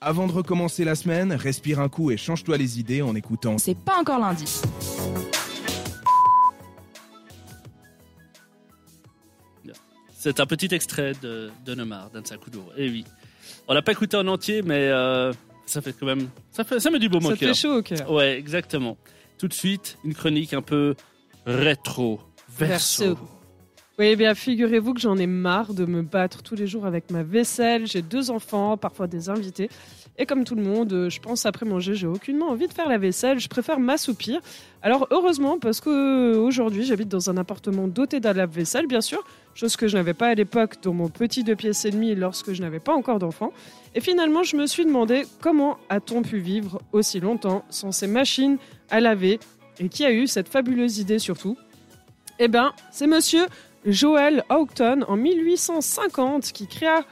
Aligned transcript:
Avant 0.00 0.28
de 0.28 0.32
recommencer 0.32 0.84
la 0.84 0.94
semaine, 0.94 1.32
respire 1.32 1.80
un 1.80 1.88
coup 1.88 2.12
et 2.12 2.16
change-toi 2.16 2.56
les 2.56 2.78
idées 2.78 3.02
en 3.02 3.16
écoutant. 3.16 3.58
C'est 3.58 3.76
pas 3.76 3.98
encore 3.98 4.20
lundi. 4.20 4.44
C'est 10.12 10.40
un 10.40 10.46
petit 10.46 10.72
extrait 10.74 11.12
de, 11.22 11.50
de 11.64 12.36
Kuduro. 12.36 12.70
Et 12.76 12.88
oui. 12.88 13.04
On 13.66 13.74
l'a 13.74 13.82
pas 13.82 13.92
écouté 13.92 14.16
en 14.16 14.26
entier, 14.28 14.62
mais 14.62 14.88
euh, 14.88 15.32
ça 15.66 15.80
fait 15.80 15.92
quand 15.92 16.06
même. 16.06 16.28
Ça, 16.50 16.64
fait, 16.64 16.80
ça 16.80 16.90
met 16.90 16.98
du 16.98 17.08
beau 17.08 17.18
au 17.18 17.20
Ça 17.20 17.36
fait 17.36 17.54
chaud 17.54 17.78
au 17.78 17.82
cœur. 17.82 18.10
Ouais, 18.10 18.36
exactement. 18.38 18.96
Tout 19.38 19.48
de 19.48 19.54
suite, 19.54 19.96
une 20.04 20.14
chronique 20.14 20.54
un 20.54 20.62
peu 20.62 20.94
rétro, 21.46 22.20
verso. 22.48 23.04
Verso. 23.04 23.37
Oui, 23.98 24.10
eh 24.10 24.16
bien, 24.16 24.32
figurez-vous 24.36 24.94
que 24.94 25.00
j'en 25.00 25.16
ai 25.16 25.26
marre 25.26 25.74
de 25.74 25.84
me 25.84 26.02
battre 26.02 26.44
tous 26.44 26.54
les 26.54 26.68
jours 26.68 26.86
avec 26.86 27.10
ma 27.10 27.24
vaisselle. 27.24 27.88
J'ai 27.88 28.00
deux 28.00 28.30
enfants, 28.30 28.76
parfois 28.76 29.08
des 29.08 29.28
invités. 29.28 29.68
Et 30.18 30.24
comme 30.24 30.44
tout 30.44 30.54
le 30.54 30.62
monde, 30.62 30.92
euh, 30.92 31.10
je 31.10 31.18
pense 31.18 31.46
après 31.46 31.66
manger, 31.66 31.96
j'ai 31.96 32.06
aucunement 32.06 32.50
envie 32.50 32.68
de 32.68 32.72
faire 32.72 32.88
la 32.88 32.98
vaisselle. 32.98 33.40
Je 33.40 33.48
préfère 33.48 33.80
m'assoupir. 33.80 34.40
Alors, 34.82 35.08
heureusement, 35.10 35.58
parce 35.58 35.80
que 35.80 35.90
euh, 35.90 36.38
aujourd'hui, 36.38 36.84
j'habite 36.84 37.08
dans 37.08 37.28
un 37.28 37.36
appartement 37.38 37.88
doté 37.88 38.20
d'un 38.20 38.34
lave-vaisselle, 38.34 38.86
bien 38.86 39.00
sûr. 39.00 39.24
Chose 39.56 39.74
que 39.74 39.88
je 39.88 39.96
n'avais 39.96 40.14
pas 40.14 40.28
à 40.28 40.34
l'époque 40.34 40.76
dans 40.80 40.94
mon 40.94 41.08
petit 41.08 41.42
deux 41.42 41.56
pièces 41.56 41.84
et 41.84 41.90
demi 41.90 42.14
lorsque 42.14 42.52
je 42.52 42.62
n'avais 42.62 42.78
pas 42.78 42.94
encore 42.94 43.18
d'enfants. 43.18 43.52
Et 43.96 44.00
finalement, 44.00 44.44
je 44.44 44.54
me 44.54 44.68
suis 44.68 44.84
demandé 44.84 45.24
comment 45.40 45.76
a-t-on 45.88 46.22
pu 46.22 46.38
vivre 46.38 46.80
aussi 46.92 47.18
longtemps 47.18 47.64
sans 47.68 47.90
ces 47.90 48.06
machines 48.06 48.58
à 48.90 49.00
laver? 49.00 49.40
Et 49.80 49.88
qui 49.88 50.04
a 50.04 50.12
eu 50.12 50.28
cette 50.28 50.48
fabuleuse 50.48 51.00
idée 51.00 51.18
surtout? 51.18 51.56
Eh 52.40 52.46
bien, 52.46 52.72
c'est 52.92 53.08
monsieur 53.08 53.46
Joel 53.86 54.44
Houghton 54.50 55.02
en 55.08 55.16
1850 55.16 56.52
qui 56.52 56.66
créa, 56.66 57.04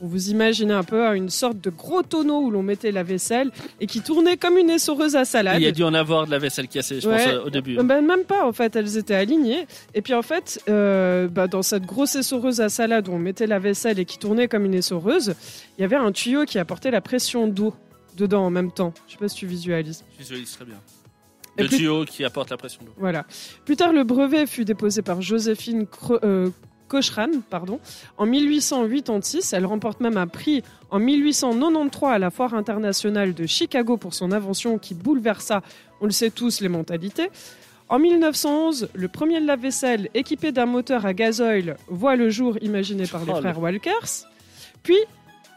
vous 0.00 0.28
imaginer 0.30 0.74
un 0.74 0.82
peu, 0.82 1.02
une 1.16 1.30
sorte 1.30 1.60
de 1.60 1.70
gros 1.70 2.02
tonneau 2.02 2.40
où 2.40 2.50
l'on 2.50 2.62
mettait 2.62 2.90
la 2.90 3.02
vaisselle 3.04 3.50
et 3.80 3.86
qui 3.86 4.00
tournait 4.00 4.36
comme 4.36 4.58
une 4.58 4.68
essoreuse 4.68 5.14
à 5.16 5.24
salade. 5.24 5.56
Il 5.60 5.64
y 5.64 5.68
a 5.68 5.72
dû 5.72 5.84
en 5.84 5.94
avoir 5.94 6.26
de 6.26 6.30
la 6.32 6.38
vaisselle 6.38 6.66
cassée, 6.68 7.00
je 7.00 7.08
Ouais. 7.08 7.24
pense, 7.36 7.46
au 7.46 7.50
début. 7.50 7.78
Euh, 7.78 7.82
ben, 7.84 8.04
même 8.04 8.24
pas, 8.24 8.44
en 8.44 8.52
fait, 8.52 8.74
elles 8.76 8.98
étaient 8.98 9.14
alignées. 9.14 9.66
Et 9.94 10.02
puis 10.02 10.12
en 10.12 10.22
fait, 10.22 10.60
euh, 10.68 11.28
bah, 11.28 11.46
dans 11.46 11.62
cette 11.62 11.86
grosse 11.86 12.16
essoreuse 12.16 12.60
à 12.60 12.68
salade 12.68 13.08
où 13.08 13.12
on 13.12 13.18
mettait 13.18 13.46
la 13.46 13.58
vaisselle 13.60 13.98
et 13.98 14.04
qui 14.04 14.18
tournait 14.18 14.48
comme 14.48 14.64
une 14.64 14.74
essoreuse, 14.74 15.34
il 15.78 15.82
y 15.82 15.84
avait 15.84 15.96
un 15.96 16.10
tuyau 16.12 16.44
qui 16.44 16.58
apportait 16.58 16.90
la 16.90 17.00
pression 17.00 17.46
d'eau 17.46 17.72
dedans 18.16 18.44
en 18.44 18.50
même 18.50 18.72
temps. 18.72 18.92
Je 19.06 19.12
sais 19.12 19.18
pas 19.18 19.28
si 19.28 19.36
tu 19.36 19.46
visualises. 19.46 20.04
Je 20.14 20.22
visualise 20.24 20.52
très 20.52 20.64
bien. 20.64 20.76
Le 21.58 21.68
plus- 21.68 22.06
qui 22.06 22.24
apporte 22.24 22.50
la 22.50 22.56
pression 22.56 22.82
d'eau. 22.84 22.92
Voilà. 22.96 23.24
Plus 23.64 23.76
tard, 23.76 23.92
le 23.92 24.04
brevet 24.04 24.46
fut 24.46 24.64
déposé 24.64 25.02
par 25.02 25.22
Joséphine 25.22 25.86
Cro- 25.86 26.18
euh, 26.24 26.50
Cochran 26.88 27.28
pardon, 27.50 27.80
en 28.18 28.26
1886. 28.26 29.52
Elle 29.52 29.66
remporte 29.66 30.00
même 30.00 30.16
un 30.16 30.26
prix 30.26 30.62
en 30.90 30.98
1893 30.98 32.10
à 32.10 32.18
la 32.18 32.30
Foire 32.30 32.54
internationale 32.54 33.34
de 33.34 33.46
Chicago 33.46 33.96
pour 33.96 34.14
son 34.14 34.32
invention 34.32 34.78
qui 34.78 34.94
bouleversa, 34.94 35.62
on 36.00 36.06
le 36.06 36.10
sait 36.12 36.30
tous, 36.30 36.60
les 36.60 36.68
mentalités. 36.68 37.30
En 37.88 37.98
1911, 37.98 38.88
le 38.94 39.08
premier 39.08 39.40
lave-vaisselle 39.40 40.08
équipé 40.14 40.52
d'un 40.52 40.66
moteur 40.66 41.04
à 41.06 41.12
gazoil 41.14 41.76
voit 41.88 42.16
le 42.16 42.30
jour 42.30 42.56
imaginé 42.62 43.06
par 43.06 43.24
les 43.24 43.32
Oh, 43.32 43.36
frères 43.40 43.60
Walkers. 43.60 44.24
Puis, 44.82 44.96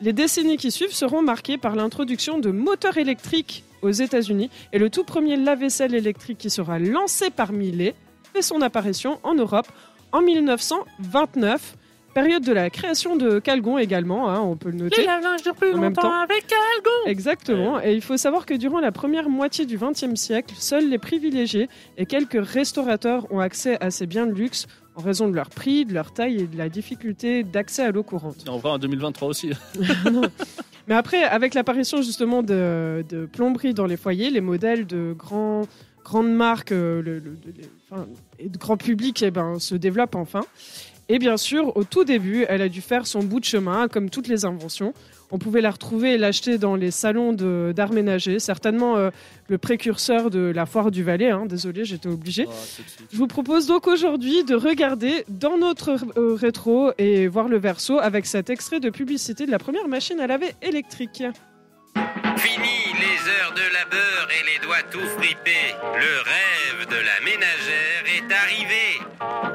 les 0.01 0.13
décennies 0.13 0.57
qui 0.57 0.71
suivent 0.71 0.93
seront 0.93 1.21
marquées 1.21 1.57
par 1.57 1.75
l'introduction 1.75 2.39
de 2.39 2.51
moteurs 2.51 2.97
électriques 2.97 3.63
aux 3.81 3.91
États-Unis 3.91 4.49
et 4.73 4.79
le 4.79 4.89
tout 4.89 5.03
premier 5.03 5.35
lave-vaisselle 5.37 5.95
électrique 5.95 6.37
qui 6.37 6.49
sera 6.49 6.79
lancé 6.79 7.29
par 7.29 7.51
Miele 7.51 7.93
fait 8.33 8.41
son 8.41 8.61
apparition 8.61 9.19
en 9.23 9.35
Europe 9.35 9.67
en 10.11 10.21
1929, 10.21 11.75
période 12.13 12.43
de 12.43 12.53
la 12.53 12.69
création 12.69 13.15
de 13.15 13.39
Calgon 13.39 13.77
également, 13.77 14.29
hein, 14.29 14.39
on 14.39 14.55
peut 14.55 14.69
le 14.69 14.77
noter. 14.77 15.01
En 15.73 15.77
même 15.79 15.93
temps. 15.93 16.01
Exactement. 17.05 17.81
Et 17.81 17.93
il 17.93 18.01
faut 18.01 18.17
savoir 18.17 18.45
que 18.45 18.53
durant 18.53 18.79
la 18.79 18.91
première 18.91 19.29
moitié 19.29 19.65
du 19.65 19.77
XXe 19.77 20.15
siècle, 20.15 20.55
seuls 20.57 20.89
les 20.89 20.97
privilégiés 20.97 21.69
et 21.97 22.05
quelques 22.05 22.43
restaurateurs 22.43 23.31
ont 23.31 23.39
accès 23.39 23.77
à 23.83 23.91
ces 23.91 24.07
biens 24.07 24.25
de 24.25 24.33
luxe 24.33 24.67
en 24.97 25.01
raison 25.01 25.29
de 25.29 25.35
leur 25.35 25.49
prix, 25.49 25.85
de 25.85 25.93
leur 25.93 26.11
taille 26.11 26.37
et 26.41 26.47
de 26.47 26.57
la 26.57 26.69
difficulté 26.69 27.43
d'accès 27.43 27.83
à 27.83 27.91
l'eau 27.91 28.03
courante. 28.03 28.43
On 28.49 28.57
voit 28.57 28.71
en 28.71 28.77
2023 28.79 29.27
aussi. 29.29 29.51
Mais 30.87 30.95
après, 30.95 31.23
avec 31.23 31.53
l'apparition 31.53 32.01
justement 32.01 32.41
de, 32.43 33.05
de 33.09 33.25
plomberie 33.25 33.73
dans 33.73 33.85
les 33.85 33.97
foyers, 33.97 34.29
les 34.31 34.41
modèles 34.41 34.87
de 34.87 35.13
grands, 35.17 35.63
grandes 36.03 36.31
marques 36.33 36.71
euh, 36.71 37.01
le- 37.01 37.19
le- 37.19 37.35
de- 37.35 37.53
les- 37.57 37.69
enfin, 37.91 38.07
et 38.39 38.49
de 38.49 38.57
grand 38.57 38.77
public 38.77 39.21
eh 39.21 39.29
ben, 39.31 39.59
se 39.59 39.75
développent 39.75 40.15
enfin. 40.15 40.41
Et 41.09 41.19
bien 41.19 41.37
sûr, 41.37 41.75
au 41.77 41.83
tout 41.85 42.03
début, 42.03 42.45
elle 42.49 42.61
a 42.61 42.67
dû 42.69 42.81
faire 42.81 43.07
son 43.07 43.19
bout 43.19 43.39
de 43.39 43.45
chemin, 43.45 43.87
comme 43.87 44.09
toutes 44.09 44.27
les 44.27 44.43
inventions. 44.43 44.93
On 45.31 45.37
pouvait 45.39 45.61
la 45.61 45.71
retrouver 45.71 46.13
et 46.13 46.17
l'acheter 46.17 46.57
dans 46.57 46.75
les 46.75 46.91
salons 46.91 47.33
d'art 47.33 47.91
ménager, 47.91 48.39
certainement 48.39 48.97
euh, 48.97 49.09
le 49.47 49.57
précurseur 49.57 50.29
de 50.29 50.39
la 50.53 50.65
foire 50.65 50.91
du 50.91 51.03
Valais. 51.03 51.31
hein. 51.31 51.45
Désolé, 51.45 51.85
j'étais 51.85 52.07
obligée. 52.09 52.45
Oh, 52.47 52.51
suite. 52.53 52.97
Je 53.11 53.17
vous 53.17 53.27
propose 53.27 53.67
donc 53.67 53.87
aujourd'hui 53.87 54.43
de 54.43 54.55
regarder 54.55 55.23
dans 55.29 55.57
notre 55.57 55.95
euh, 56.17 56.33
rétro 56.33 56.91
et 56.97 57.27
voir 57.27 57.47
le 57.47 57.57
verso 57.57 57.99
avec 57.99 58.25
cet 58.25 58.49
extrait 58.49 58.79
de 58.79 58.89
publicité 58.89 59.45
de 59.45 59.51
la 59.51 59.59
première 59.59 59.87
machine 59.87 60.19
à 60.19 60.27
laver 60.27 60.51
électrique. 60.61 61.23
Fini 62.37 62.77
les 62.93 63.29
heures 63.31 63.53
de 63.53 63.73
labeur 63.73 64.27
et 64.29 64.43
les 64.51 64.65
doigts 64.65 64.83
tout 64.91 65.05
fripés. 65.17 65.73
Le 65.81 66.21
rêve 66.21 66.87
de 66.89 66.95
la 66.95 67.19
ménagère 67.25 68.03
est 68.05 68.31
arrivé. 68.33 68.86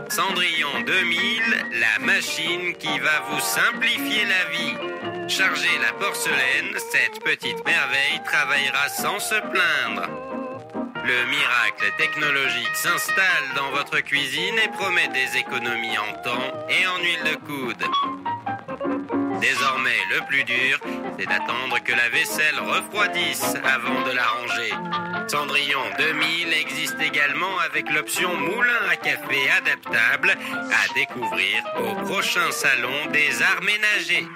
Cendrillon 0.09 0.83
2000, 0.87 1.43
la 1.81 2.05
machine 2.05 2.75
qui 2.79 2.99
va 2.99 3.23
vous 3.31 3.41
simplifier 3.41 4.25
la 4.25 4.51
vie. 4.51 5.29
Chargez 5.29 5.79
la 5.81 5.93
porcelaine, 5.93 6.77
cette 6.91 7.23
petite 7.23 7.65
merveille 7.65 8.21
travaillera 8.25 8.89
sans 8.89 9.19
se 9.19 9.35
plaindre. 9.35 10.09
Le 11.05 11.27
miracle 11.27 11.93
technologique 11.99 12.75
s'installe 12.75 13.55
dans 13.57 13.71
votre 13.71 14.01
cuisine 14.01 14.59
et 14.65 14.69
promet 14.69 15.09
des 15.09 15.39
économies 15.39 15.99
en 15.99 16.23
temps 16.23 16.67
et 16.69 16.87
en 16.87 16.99
huile 17.03 17.33
de 17.33 17.37
coude. 17.47 17.85
Désormais, 19.43 19.99
le 20.09 20.25
plus 20.29 20.45
dur, 20.45 20.79
c'est 21.19 21.27
d'attendre 21.27 21.83
que 21.85 21.91
la 21.91 22.09
vaisselle 22.11 22.61
refroidisse 22.61 23.57
avant 23.65 24.03
de 24.03 24.13
la 24.13 24.25
ranger. 24.25 24.73
Cendrillon 25.27 25.83
2000 25.99 26.53
existe 26.53 27.01
également 27.01 27.59
avec 27.59 27.91
l'option 27.91 28.37
moulin 28.37 28.89
à 28.89 28.95
café 28.95 29.51
adaptable 29.51 30.31
à 30.31 30.95
découvrir 30.95 31.65
au 31.77 31.95
prochain 32.07 32.53
salon 32.53 33.11
des 33.13 33.43
arts 33.43 33.63
ménagers. 33.63 34.29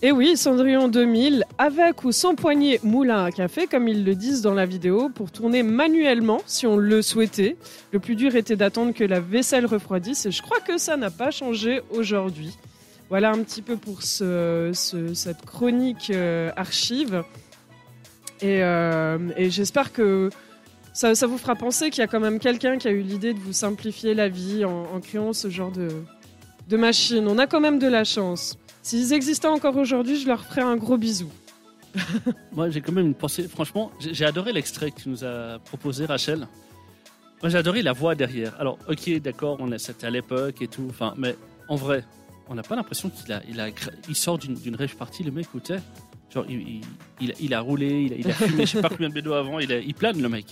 Et 0.00 0.12
oui, 0.12 0.36
Cendrillon 0.36 0.86
2000, 0.86 1.44
avec 1.58 2.04
ou 2.04 2.12
sans 2.12 2.36
poignée 2.36 2.78
moulin 2.84 3.24
à 3.24 3.32
café, 3.32 3.66
comme 3.66 3.88
ils 3.88 4.04
le 4.04 4.14
disent 4.14 4.42
dans 4.42 4.54
la 4.54 4.64
vidéo, 4.64 5.08
pour 5.12 5.32
tourner 5.32 5.64
manuellement 5.64 6.40
si 6.46 6.68
on 6.68 6.76
le 6.76 7.02
souhaitait. 7.02 7.56
Le 7.90 7.98
plus 7.98 8.14
dur 8.14 8.36
était 8.36 8.54
d'attendre 8.54 8.92
que 8.94 9.02
la 9.02 9.18
vaisselle 9.18 9.66
refroidisse 9.66 10.24
et 10.26 10.30
je 10.30 10.40
crois 10.40 10.60
que 10.60 10.78
ça 10.78 10.96
n'a 10.96 11.10
pas 11.10 11.32
changé 11.32 11.80
aujourd'hui. 11.90 12.56
Voilà 13.08 13.32
un 13.32 13.42
petit 13.42 13.60
peu 13.60 13.76
pour 13.76 14.02
ce, 14.02 14.70
ce- 14.72 15.14
cette 15.14 15.44
chronique 15.44 16.10
euh, 16.14 16.50
archive. 16.56 17.24
Et, 18.40 18.62
euh, 18.62 19.18
et 19.36 19.50
j'espère 19.50 19.92
que 19.92 20.30
ça, 20.92 21.12
vous 21.26 21.38
fera 21.38 21.56
penser 21.56 21.90
qu'il 21.90 22.02
y 22.02 22.04
a 22.04 22.06
quand 22.08 22.20
même 22.20 22.38
quelqu'un 22.38 22.78
qui 22.78 22.86
a 22.86 22.92
eu 22.92 23.00
l'idée 23.02 23.34
de 23.34 23.40
vous 23.40 23.52
simplifier 23.52 24.14
la 24.14 24.28
vie 24.28 24.64
en, 24.64 25.00
créant 25.00 25.32
ce 25.32 25.48
genre 25.50 25.72
de 25.72 26.76
machine. 26.76 27.26
On 27.26 27.38
a 27.38 27.48
quand 27.48 27.60
même 27.60 27.80
de 27.80 27.88
la 27.88 28.04
chance. 28.04 28.56
S'ils 28.88 29.12
existaient 29.12 29.48
encore 29.48 29.76
aujourd'hui, 29.76 30.18
je 30.18 30.26
leur 30.26 30.42
ferais 30.42 30.62
un 30.62 30.74
gros 30.76 30.96
bisou. 30.96 31.28
Moi, 32.52 32.70
j'ai 32.70 32.80
quand 32.80 32.92
même 32.92 33.04
une 33.08 33.14
pensée. 33.14 33.46
Franchement, 33.46 33.92
j'ai 34.00 34.24
adoré 34.24 34.50
l'extrait 34.50 34.90
que 34.92 35.02
tu 35.02 35.10
nous 35.10 35.24
as 35.24 35.58
proposé, 35.62 36.06
Rachel. 36.06 36.48
Moi, 37.42 37.50
j'ai 37.50 37.58
adoré 37.58 37.82
la 37.82 37.92
voix 37.92 38.14
derrière. 38.14 38.58
Alors, 38.58 38.78
ok, 38.88 39.10
d'accord, 39.20 39.58
on 39.60 39.76
c'était 39.76 40.06
à 40.06 40.10
l'époque 40.10 40.62
et 40.62 40.68
tout. 40.68 40.86
Enfin, 40.88 41.12
mais 41.18 41.36
en 41.68 41.76
vrai, 41.76 42.02
on 42.48 42.54
n'a 42.54 42.62
pas 42.62 42.76
l'impression 42.76 43.10
qu'il 43.10 43.30
a, 43.30 43.42
il 43.46 43.60
a, 43.60 43.68
il 44.08 44.14
sort 44.14 44.38
d'une 44.38 44.74
rêve 44.74 44.96
partie. 44.96 45.22
Le 45.22 45.32
mec, 45.32 45.44
écoutez, 45.44 45.76
genre, 46.32 46.46
il, 46.48 46.58
il, 46.60 46.80
il, 47.20 47.34
il 47.40 47.52
a 47.52 47.60
roulé, 47.60 48.04
il 48.04 48.12
a, 48.14 48.16
il 48.16 48.30
a 48.30 48.32
fumé, 48.32 48.64
je 48.64 48.70
sais 48.72 48.80
pas 48.80 48.88
combien 48.88 49.10
de 49.10 49.14
bédos 49.14 49.34
avant. 49.34 49.58
Il, 49.58 49.70
a- 49.70 49.80
il 49.80 49.92
plane, 49.92 50.18
le 50.22 50.30
mec. 50.30 50.46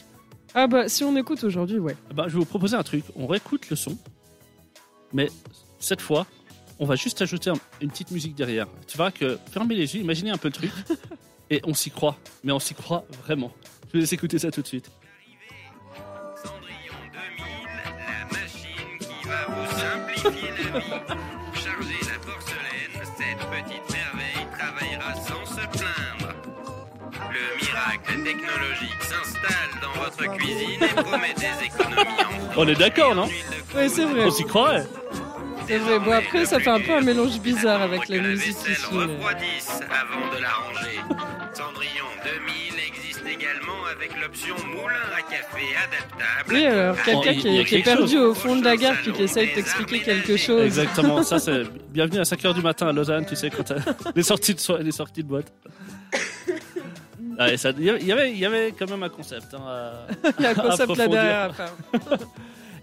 Ah 0.54 0.66
bah 0.66 0.90
si 0.90 1.04
on 1.04 1.16
écoute 1.16 1.42
aujourd'hui, 1.42 1.78
ouais. 1.78 1.96
Ah 2.10 2.12
bah, 2.12 2.24
je 2.28 2.34
vais 2.34 2.40
vous 2.40 2.44
proposer 2.44 2.76
un 2.76 2.82
truc. 2.82 3.02
On 3.16 3.26
réécoute 3.26 3.70
le 3.70 3.76
son, 3.76 3.96
mais 5.14 5.30
cette 5.78 6.02
fois, 6.02 6.26
on 6.78 6.86
va 6.86 6.94
juste 6.96 7.22
ajouter 7.22 7.50
un- 7.50 7.54
une 7.80 7.90
petite 7.90 8.10
musique 8.10 8.34
derrière. 8.34 8.66
Tu 8.86 8.96
vois 8.96 9.10
que 9.10 9.38
fermez 9.52 9.74
les 9.74 9.94
yeux, 9.94 10.00
imaginez 10.02 10.30
un 10.30 10.36
peu 10.38 10.48
le 10.48 10.52
truc, 10.54 10.70
et 11.50 11.60
on 11.64 11.74
s'y 11.74 11.90
croit. 11.90 12.16
Mais 12.44 12.52
on 12.52 12.58
s'y 12.58 12.74
croit 12.74 13.04
vraiment. 13.24 13.52
Je 13.88 13.92
vous 13.94 13.98
laisse 14.00 14.12
écouter 14.12 14.38
ça 14.38 14.50
tout 14.50 14.62
de 14.62 14.66
suite. 14.66 14.90
Cendrillon 16.42 17.00
2000, 17.12 17.46
la 17.98 18.24
machine 18.36 18.98
qui 19.00 19.28
va 19.28 19.46
vous 19.48 19.66
simplifier 19.78 20.50
la 20.72 20.78
vie. 20.80 20.86
Chargez 21.54 22.00
la 22.12 22.18
porcelaine, 22.18 22.94
cette 23.16 23.38
petite 23.48 23.92
merveille 23.92 24.46
travaillera 24.58 25.14
sans 25.14 25.46
se 25.46 25.66
plaindre. 25.78 26.34
Le 27.30 27.64
miracle 27.64 28.22
technologique 28.24 29.02
s'installe 29.02 29.80
dans 29.82 30.00
votre 30.02 30.36
cuisine 30.36 30.82
et 30.82 31.02
promet 31.02 31.34
des 31.34 31.66
économies 31.66 32.54
en 32.56 32.60
On 32.60 32.68
est 32.68 32.74
d'accord, 32.74 33.14
non? 33.14 33.28
Ouais, 33.74 33.88
c'est 33.88 34.04
vrai. 34.04 34.24
On 34.24 34.30
s'y 34.30 34.44
croit. 34.44 34.80
Ouais. 35.66 35.72
C'est 35.72 35.78
vrai, 35.78 35.98
bon 35.98 36.12
après 36.12 36.44
ça 36.46 36.58
fait 36.60 36.70
un 36.70 36.80
peu 36.80 36.92
un 36.92 37.00
mélange 37.00 37.40
bizarre 37.40 37.82
avec 37.82 38.08
la 38.08 38.18
que 38.18 38.22
musique 38.22 38.56
ici. 38.68 38.82
mais- 38.92 38.98
refroidisse 39.04 39.70
avant 39.90 40.36
de 40.36 40.42
la 40.42 40.48
ranger. 40.50 41.00
Cendrillon 41.54 42.04
2000 42.24 42.80
existe 42.88 43.22
également 43.26 43.84
avec 43.94 44.10
l'option 44.20 44.54
moulin 44.66 44.94
à 45.16 45.22
café 45.22 45.64
adaptable. 45.76 46.54
Oui, 46.54 46.66
alors 46.66 46.96
quelqu'un 47.02 47.30
il 47.32 47.40
qui, 47.40 47.48
y 47.48 47.58
a 47.58 47.60
est- 47.60 47.64
qui 47.64 47.74
est 47.76 47.82
quelque 47.82 47.96
perdu 47.98 48.18
au 48.18 48.34
fond 48.34 48.56
de 48.56 48.64
la 48.64 48.76
gare 48.76 48.94
puis 49.02 49.12
qui 49.12 49.22
essaye 49.22 49.48
de 49.50 49.54
t'expliquer 49.54 50.00
quelque 50.00 50.36
chose. 50.36 50.62
Exactement, 50.64 51.22
ça 51.22 51.38
c'est 51.38 51.62
bienvenue 51.90 52.18
à 52.20 52.24
5h 52.24 52.54
du 52.54 52.62
matin 52.62 52.88
à 52.88 52.92
Lausanne, 52.92 53.24
tu 53.26 53.36
sais, 53.36 53.50
quand 53.50 53.62
t'as 53.64 53.76
les 54.14 54.22
sorties 54.22 54.54
de, 54.54 54.60
so- 54.60 54.78
les 54.78 54.92
sorties 54.92 55.22
de 55.22 55.28
boîte. 55.28 55.52
Ah, 57.38 57.52
et 57.52 57.58
ça- 57.58 57.70
Il 57.76 57.84
y 57.84 57.90
avait- 57.90 58.00
il 58.00 58.06
y, 58.06 58.12
avait, 58.12 58.30
il 58.30 58.38
y 58.38 58.46
avait 58.46 58.72
quand 58.78 58.88
même 58.88 59.02
un 59.02 59.10
concept. 59.10 59.52
Hein, 59.52 59.60
à- 59.68 60.06
Il 60.38 60.42
y 60.42 60.46
a 60.46 60.50
un 60.50 60.54
concept 60.54 60.78
là 60.96 61.04
approfondir. 61.04 61.08
derrière 61.10 61.50
à 61.50 61.52
faire. 61.52 61.72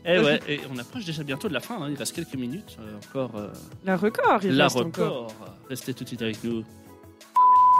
Eh 0.05 0.19
ouais, 0.19 0.39
et 0.47 0.59
on 0.73 0.77
approche 0.77 1.05
déjà 1.05 1.23
bientôt 1.23 1.47
de 1.47 1.53
la 1.53 1.59
fin, 1.61 1.81
hein, 1.81 1.87
il 1.89 1.95
reste 1.95 2.13
quelques 2.13 2.35
minutes 2.35 2.77
euh, 2.79 2.97
encore. 3.09 3.31
euh, 3.35 3.47
La 3.85 3.95
record, 3.95 4.39
il 4.43 4.55
la 4.57 4.65
reste 4.65 4.77
encore. 4.77 5.27
record. 5.27 5.35
Restez 5.69 5.93
tout 5.93 6.03
de 6.03 6.09
suite 6.09 6.21
avec 6.21 6.43
nous. 6.43 6.63